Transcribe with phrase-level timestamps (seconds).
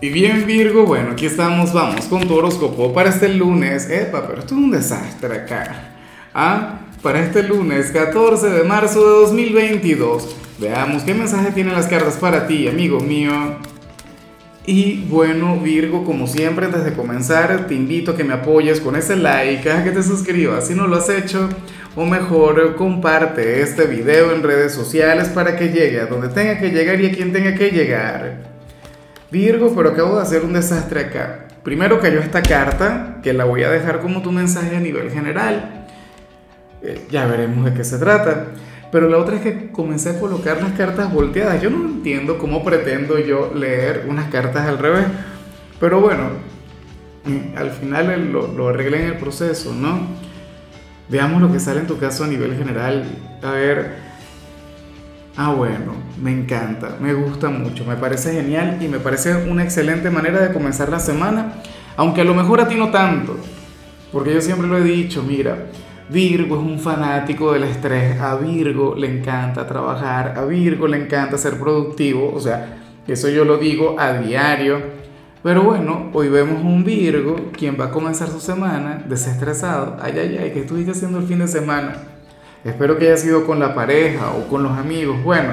[0.00, 3.90] Y bien Virgo, bueno, aquí estamos, vamos con tu horóscopo para este lunes.
[3.90, 5.96] Epa, pero esto es un desastre acá.
[6.32, 10.36] Ah, para este lunes 14 de marzo de 2022.
[10.60, 13.32] Veamos qué mensaje tienen las cartas para ti, amigo mío.
[14.66, 18.94] Y bueno, Virgo, como siempre, antes de comenzar, te invito a que me apoyes con
[18.94, 21.48] ese like, a que te suscribas si no lo has hecho,
[21.96, 26.70] o mejor, comparte este video en redes sociales para que llegue a donde tenga que
[26.70, 28.47] llegar y a quien tenga que llegar.
[29.30, 31.48] Virgo, pero acabo de hacer un desastre acá.
[31.62, 35.86] Primero cayó esta carta, que la voy a dejar como tu mensaje a nivel general.
[36.82, 38.46] Eh, ya veremos de qué se trata.
[38.90, 41.60] Pero la otra es que comencé a colocar las cartas volteadas.
[41.60, 45.04] Yo no entiendo cómo pretendo yo leer unas cartas al revés.
[45.78, 46.30] Pero bueno,
[47.24, 50.00] mm, al final lo, lo arreglé en el proceso, ¿no?
[51.10, 53.04] Veamos lo que sale en tu caso a nivel general.
[53.42, 54.07] A ver,
[55.40, 60.10] Ah, bueno, me encanta, me gusta mucho, me parece genial y me parece una excelente
[60.10, 61.62] manera de comenzar la semana,
[61.96, 63.36] aunque a lo mejor a ti no tanto,
[64.10, 65.66] porque yo siempre lo he dicho, mira,
[66.10, 71.38] Virgo es un fanático del estrés, a Virgo le encanta trabajar, a Virgo le encanta
[71.38, 72.76] ser productivo, o sea,
[73.06, 74.80] eso yo lo digo a diario,
[75.44, 80.36] pero bueno, hoy vemos un Virgo quien va a comenzar su semana desestresado, ay, ay,
[80.42, 82.17] ay, ¿qué estuviste haciendo el fin de semana?
[82.64, 85.22] Espero que haya sido con la pareja o con los amigos.
[85.22, 85.50] Bueno,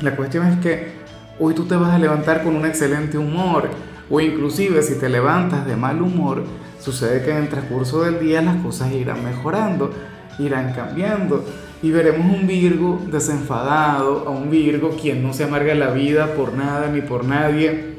[0.00, 0.92] la cuestión es que
[1.38, 3.68] hoy tú te vas a levantar con un excelente humor
[4.08, 6.44] o inclusive si te levantas de mal humor,
[6.80, 9.92] sucede que en el transcurso del día las cosas irán mejorando,
[10.38, 11.44] irán cambiando
[11.82, 16.54] y veremos un Virgo desenfadado, a un Virgo quien no se amarga la vida por
[16.54, 17.96] nada ni por nadie.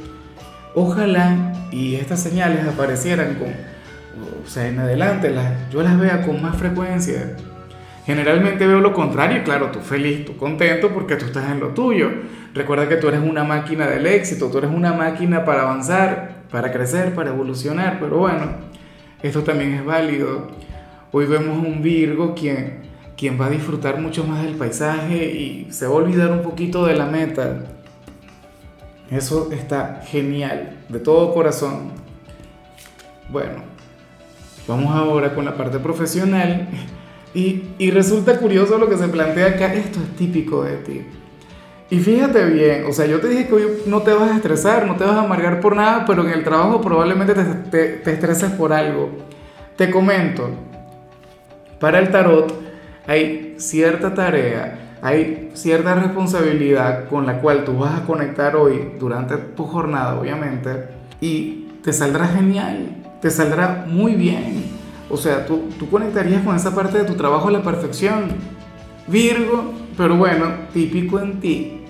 [0.74, 6.42] Ojalá y estas señales aparecieran con, o sea, en adelante, las, yo las vea con
[6.42, 7.38] más frecuencia
[8.06, 12.10] Generalmente veo lo contrario, claro, tú feliz, tú contento porque tú estás en lo tuyo.
[12.54, 16.72] Recuerda que tú eres una máquina del éxito, tú eres una máquina para avanzar, para
[16.72, 18.46] crecer, para evolucionar, pero bueno,
[19.22, 20.48] esto también es válido.
[21.12, 22.82] Hoy vemos un Virgo quien,
[23.16, 26.86] quien va a disfrutar mucho más del paisaje y se va a olvidar un poquito
[26.86, 27.66] de la meta.
[29.12, 31.92] Eso está genial, de todo corazón.
[33.30, 33.64] Bueno,
[34.68, 36.68] vamos ahora con la parte profesional.
[37.34, 41.02] Y, resulta curioso lo que se plantea acá, esto es típico de ti.
[41.90, 44.88] Y fíjate bien, o sea, yo te dije que hoy no te vas a estresar,
[44.88, 48.14] no te vas a amargar por nada, pero en el trabajo probablemente te, te, te
[48.14, 49.10] estreses por algo.
[49.76, 50.50] Te comento,
[51.80, 52.54] para el tarot
[53.08, 59.36] hay cierta tarea, hay cierta responsabilidad con la cual tú vas a conectar hoy durante
[59.38, 60.90] tu jornada, obviamente,
[61.20, 64.61] y te saldrá genial, te saldrá muy bien.
[65.12, 68.30] O sea, tú, tú conectarías con esa parte de tu trabajo a la perfección.
[69.08, 71.78] Virgo, pero bueno, típico en ti.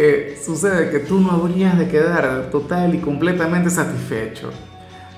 [0.00, 4.50] Eh, sucede que tú no habrías de quedar total y completamente satisfecho.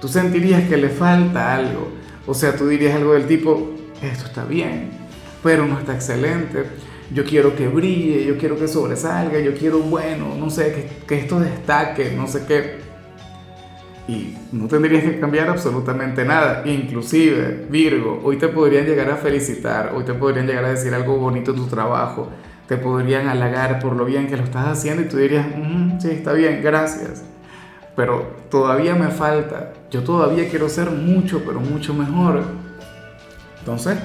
[0.00, 1.88] Tú sentirías que le falta algo.
[2.26, 4.88] O sea, tú dirías algo del tipo, esto está bien,
[5.42, 6.64] pero no está excelente.
[7.12, 11.18] Yo quiero que brille, yo quiero que sobresalga, yo quiero, bueno, no sé, que, que
[11.18, 12.89] esto destaque, no sé qué
[14.08, 16.62] y no tendrías que cambiar absolutamente nada.
[16.66, 21.16] Inclusive, Virgo, hoy te podrían llegar a felicitar, hoy te podrían llegar a decir algo
[21.16, 22.28] bonito de tu trabajo,
[22.66, 26.10] te podrían halagar por lo bien que lo estás haciendo y tú dirías, mm, sí,
[26.10, 27.24] está bien, gracias.
[27.96, 32.44] Pero todavía me falta, yo todavía quiero ser mucho, pero mucho mejor.
[33.58, 33.98] Entonces,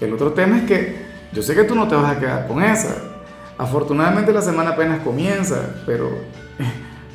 [0.00, 2.62] el otro tema es que yo sé que tú no te vas a quedar con
[2.62, 2.96] esa.
[3.58, 6.10] Afortunadamente la semana apenas comienza, pero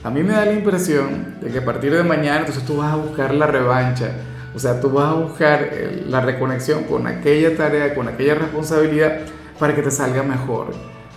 [0.04, 2.94] a mí me da la impresión de que a partir de mañana entonces tú vas
[2.94, 4.12] a buscar la revancha,
[4.56, 9.20] o sea, tú vas a buscar eh, la reconexión con aquella tarea, con aquella responsabilidad
[9.60, 10.74] para que te salga mejor.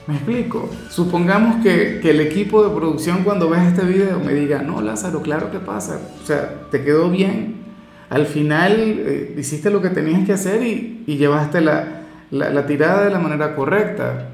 [0.06, 0.68] ¿Me explico?
[0.90, 5.50] Supongamos que, el equipo de producción cuando ves este video me diga, no, Lázaro, claro
[5.50, 7.64] que pasa, o sea, te quedó bien.
[8.10, 13.18] Al final eh, hiciste lo que tenías que hacer y, llevaste la tirada de la
[13.18, 14.28] manera correcta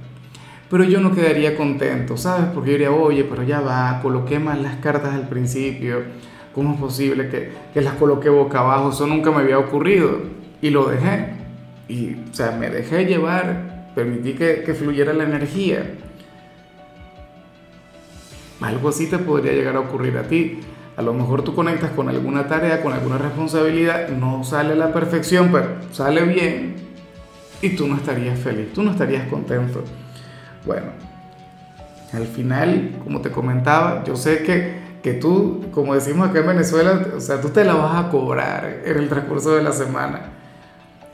[0.71, 2.47] pero yo no quedaría contento, ¿sabes?
[2.55, 6.05] Porque yo diría, oye, pero ya va, coloqué mal las cartas al principio,
[6.55, 8.91] ¿cómo es posible que, que las coloqué boca abajo?
[8.91, 10.19] Eso nunca me había ocurrido.
[10.63, 11.35] Y lo dejé.
[11.89, 15.91] Y, o sea, me dejé llevar, permití que, que fluyera la energía.
[18.61, 20.61] Algo así te podría llegar a ocurrir a ti.
[20.97, 25.51] A lo mejor tú conectas con alguna tarea, con alguna responsabilidad, no sale la perfección,
[25.51, 26.77] pero sale bien
[27.63, 29.83] y tú no estarías feliz, tú no estarías contento.
[30.65, 30.87] Bueno,
[32.13, 37.07] al final, como te comentaba, yo sé que, que tú, como decimos acá en Venezuela,
[37.17, 40.21] o sea, tú te la vas a cobrar en el transcurso de la semana.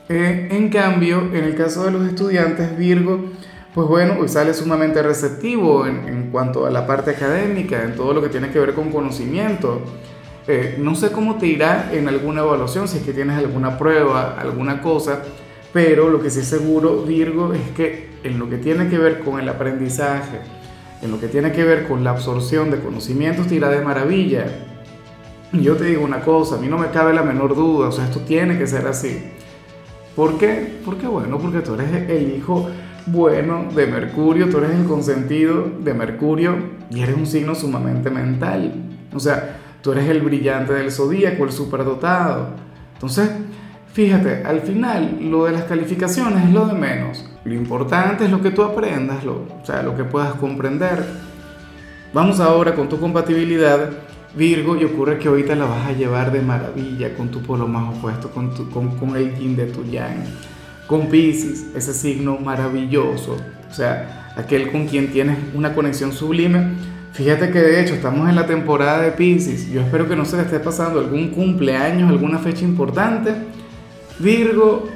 [0.09, 3.25] Eh, en cambio, en el caso de los estudiantes Virgo,
[3.73, 8.13] pues bueno, hoy sale sumamente receptivo en, en, cuanto a la parte académica, en todo
[8.13, 9.81] lo que tiene que ver con conocimiento.
[10.47, 14.37] Eh, no sé cómo te irá en alguna evaluación, si es que tienes alguna prueba,
[14.39, 15.21] alguna cosa,
[15.77, 19.39] pero lo que sí seguro, Virgo, es que en lo que tiene que ver con
[19.39, 20.39] el aprendizaje,
[21.03, 24.47] en lo que tiene que ver con la absorción de conocimientos, te irá de maravilla.
[25.53, 28.05] Yo te digo una cosa, a mí no me cabe la menor duda, o sea,
[28.05, 29.21] esto tiene que ser así.
[30.15, 30.79] ¿Por qué?
[30.83, 32.67] Porque bueno, porque tú eres el hijo
[33.05, 36.55] bueno de Mercurio, tú eres el consentido de Mercurio
[36.89, 38.73] y eres un signo sumamente mental.
[39.13, 42.47] O sea, tú eres el brillante del zodíaco, el superdotado.
[42.95, 43.29] Entonces,
[43.97, 47.25] fíjate, al final lo de las calificaciones es lo de menos.
[47.43, 51.03] Lo importante es lo que tú aprendas, lo, o sea, lo que puedas comprender.
[52.13, 53.89] Vamos ahora con tu compatibilidad
[54.35, 57.97] Virgo y ocurre que ahorita la vas a llevar de maravilla con tu polo más
[57.97, 60.25] opuesto, con, tu, con, con el yin de tu yang
[60.85, 63.35] con Pisces, ese signo maravilloso,
[63.67, 66.75] o sea, aquel con quien tienes una conexión sublime.
[67.13, 69.71] Fíjate que de hecho estamos en la temporada de Pisces.
[69.71, 73.33] Yo espero que no se le esté pasando algún cumpleaños, alguna fecha importante.
[74.19, 74.89] Virgo,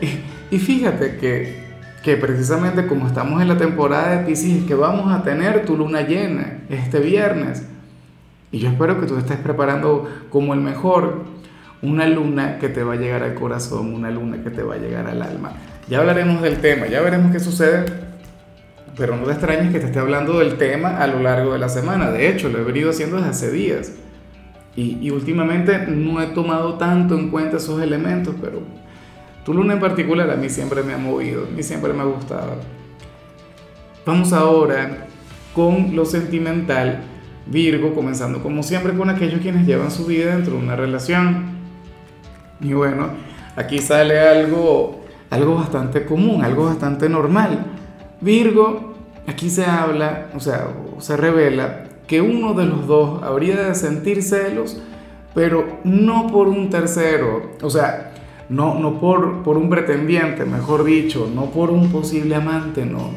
[0.50, 1.62] y, fíjate que,
[2.04, 6.02] que precisamente como estamos en la temporada de Pisces, que vamos a tener tu luna
[6.02, 7.64] llena este viernes.
[8.52, 11.24] Y yo espero que tú estés preparando como el mejor
[11.82, 14.78] una luna que te va a llegar al corazón, una luna que te va a
[14.78, 15.54] llegar al alma.
[15.88, 17.86] Ya hablaremos del tema, ya veremos qué sucede,
[18.98, 21.70] pero no te extrañes que te esté hablando del tema a lo largo de la
[21.70, 22.12] semana.
[22.12, 23.94] De hecho, lo he venido haciendo desde hace días.
[24.76, 28.62] Y, y últimamente no he tomado tanto en cuenta esos elementos, pero
[29.46, 32.06] tu luna en particular a mí siempre me ha movido, a mí siempre me ha
[32.06, 32.56] gustado.
[34.06, 35.08] Vamos ahora
[35.54, 37.04] con lo sentimental,
[37.46, 41.52] Virgo, comenzando como siempre con aquellos quienes llevan su vida dentro de una relación.
[42.60, 43.10] Y bueno,
[43.56, 45.02] aquí sale algo
[45.32, 47.66] algo bastante común, algo bastante normal.
[48.20, 48.94] Virgo,
[49.26, 50.68] aquí se habla, o sea,
[51.00, 54.80] se revela que uno de los dos habría de sentir celos,
[55.34, 58.11] pero no por un tercero, o sea,
[58.52, 63.12] no, no por, por un pretendiente, mejor dicho, no por un posible amante, no.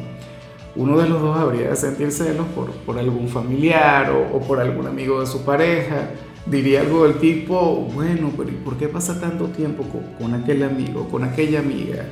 [0.77, 4.87] Uno de los dos habría de sentir celos por, por algún familiar o, por algún
[4.87, 6.11] amigo de su pareja,
[6.45, 9.83] diría algo del tipo, bueno, pero ¿y por qué pasa tanto tiempo
[10.17, 12.05] con, aquel amigo, con aquella amiga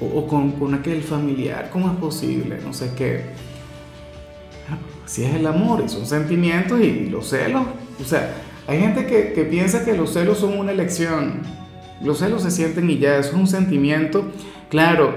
[0.00, 1.70] o, con, con, aquel familiar?
[1.72, 2.58] ¿Cómo es posible?
[2.64, 3.22] No sé qué.
[5.06, 7.66] Si es el amor y son sentimientos y, los celos.
[8.00, 8.34] O sea,
[8.66, 11.63] hay gente que, que, piensa que los celos son una elección.
[12.02, 14.24] Los celos se sienten y ya, es un sentimiento.
[14.68, 15.14] Claro,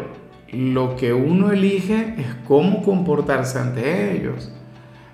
[0.51, 4.51] lo que uno elige es cómo comportarse ante ellos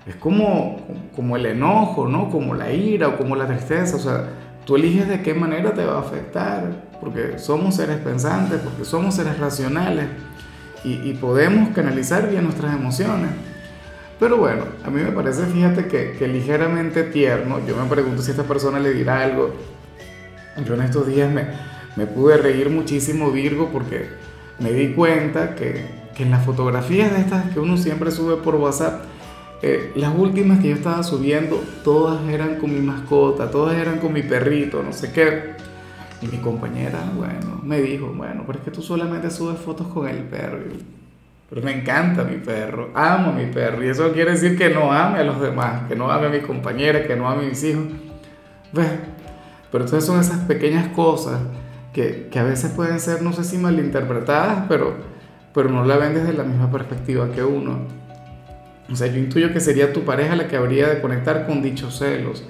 [0.06, 2.30] es como, como el enojo, ¿no?
[2.30, 3.96] Como la ira o como la tristeza.
[3.96, 4.28] O sea,
[4.64, 9.14] tú eliges de qué manera te va a afectar, porque somos seres pensantes, porque somos
[9.14, 10.06] seres racionales
[10.84, 13.30] y, y podemos canalizar bien nuestras emociones.
[14.20, 17.58] Pero bueno, a mí me parece, fíjate, que, que, ligeramente tierno.
[17.66, 19.54] Yo me pregunto si esta persona le dirá algo.
[20.64, 21.46] Yo en estos días me,
[21.96, 24.08] me pude reír muchísimo, Virgo, porque
[24.58, 28.54] me di cuenta que, que en las fotografías de estas que uno siempre sube por
[28.56, 29.04] WhatsApp,
[29.62, 34.12] eh, las últimas que yo estaba subiendo, todas eran con mi mascota, todas eran con
[34.12, 35.54] mi perrito, no sé qué.
[36.20, 40.06] Y mi compañera, bueno, me dijo, bueno, pero es que tú solamente subes fotos con
[40.06, 40.58] el perro.
[41.48, 43.82] Pero me encanta mi perro, amo mi perro.
[43.82, 46.40] Y eso quiere decir que no ame a los demás, que no ame a mi
[46.40, 47.84] compañera, que no ame a mis hijos.
[48.72, 48.90] ¿Ves?
[49.74, 51.40] Pero entonces son esas pequeñas cosas
[51.92, 54.94] que, que, a veces pueden ser, no sé si malinterpretadas, pero,
[55.52, 57.78] pero no la ven desde la misma perspectiva que uno.
[58.88, 61.98] O sea, yo intuyo que sería tu pareja la que habría de conectar con dichos
[61.98, 62.44] celos.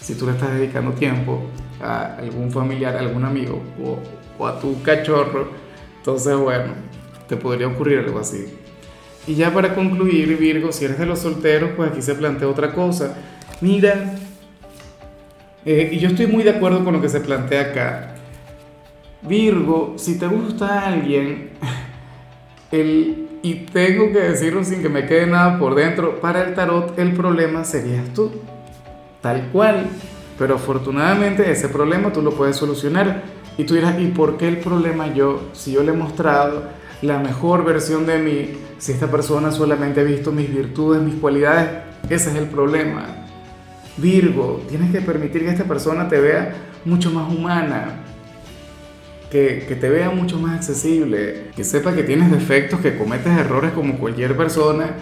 [0.00, 1.44] Si tú le estás dedicando tiempo
[1.80, 4.00] a algún familiar, a algún amigo o,
[4.36, 5.50] o a tu cachorro,
[5.98, 6.72] entonces bueno,
[7.28, 8.44] te podría ocurrir algo así.
[9.28, 12.72] Y ya para concluir, Virgo, si eres de los solteros, pues aquí se plantea otra
[12.72, 13.14] cosa.
[13.60, 14.16] Mira,
[15.66, 18.14] eh, y yo estoy muy de acuerdo con lo que se plantea acá.
[19.22, 21.50] Virgo, si te gusta alguien,
[22.70, 26.96] el, y tengo que decirlo sin que me quede nada por dentro, para el tarot
[26.98, 28.30] el problema serías tú,
[29.20, 29.86] tal cual.
[30.38, 33.22] Pero afortunadamente ese problema tú lo puedes solucionar.
[33.58, 35.48] Y tú dirás, ¿y por qué el problema yo?
[35.52, 36.64] Si yo le he mostrado
[37.02, 41.70] la mejor versión de mí, si esta persona solamente ha visto mis virtudes, mis cualidades,
[42.08, 43.25] ese es el problema.
[43.96, 48.02] Virgo, tienes que permitir que esta persona te vea mucho más humana,
[49.30, 53.98] que, te vea mucho más accesible, que sepa que tienes defectos, que cometes errores como
[53.98, 54.96] cualquier persona.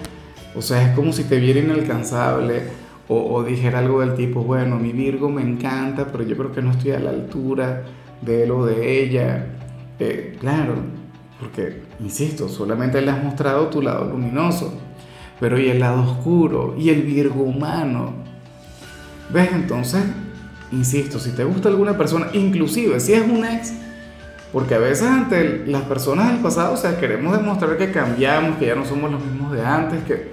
[0.54, 2.62] O sea, es como si te viera inalcanzable
[3.08, 6.70] o, dijera algo del tipo, bueno, mi Virgo me encanta, pero yo creo que no
[6.70, 7.82] estoy a la altura
[8.22, 9.46] de él o de ella.
[9.98, 10.74] Eh, claro,
[11.40, 14.72] Porque, insisto, solamente le has mostrado tu lado luminoso,
[15.38, 16.74] pero ¿y el lado oscuro?
[16.78, 18.33] ¿Y el Virgo humano?
[19.30, 19.50] ¿Ves?
[19.52, 20.02] Entonces,
[20.70, 23.72] insisto, si te gusta alguna persona, inclusive si es un ex,
[24.52, 28.66] porque a veces ante las personas del pasado, o sea, queremos demostrar que cambiamos, que
[28.66, 30.32] ya no somos los mismos de antes, que,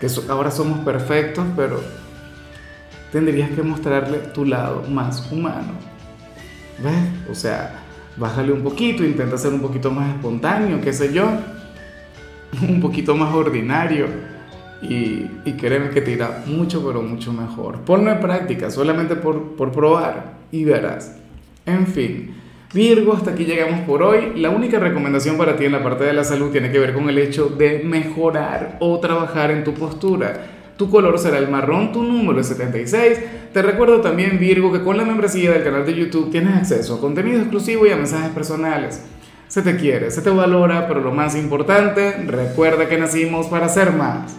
[0.00, 1.80] que ahora somos perfectos, pero
[3.10, 5.72] tendrías que mostrarle tu lado más humano.
[6.82, 7.30] ¿Ves?
[7.30, 7.76] O sea,
[8.16, 11.26] bájale un poquito, intenta ser un poquito más espontáneo, qué sé yo,
[12.68, 14.33] un poquito más ordinario
[14.88, 17.80] y, y créeme que te irá mucho, pero mucho mejor.
[17.80, 21.16] Ponlo en práctica, solamente por, por probar y verás.
[21.66, 22.34] En fin.
[22.72, 24.32] Virgo, hasta aquí llegamos por hoy.
[24.36, 27.08] La única recomendación para ti en la parte de la salud tiene que ver con
[27.08, 30.46] el hecho de mejorar o trabajar en tu postura.
[30.76, 33.20] Tu color será el marrón, tu número es 76.
[33.52, 37.00] Te recuerdo también, Virgo, que con la membresía del canal de YouTube tienes acceso a
[37.00, 39.04] contenido exclusivo y a mensajes personales.
[39.46, 43.92] Se te quiere, se te valora, pero lo más importante, recuerda que nacimos para ser
[43.92, 44.36] más.